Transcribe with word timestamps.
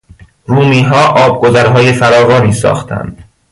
رومیها 0.45 1.07
آبگذرهای 1.07 1.93
فراوانی 1.93 2.53
ساختند. 2.53 3.23